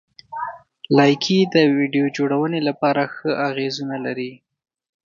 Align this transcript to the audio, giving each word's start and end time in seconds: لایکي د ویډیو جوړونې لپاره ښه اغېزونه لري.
لایکي 0.97 1.39
د 1.53 1.55
ویډیو 1.77 2.05
جوړونې 2.17 2.59
لپاره 2.69 3.03
ښه 3.13 3.31
اغېزونه 3.49 3.95
لري. 4.05 4.31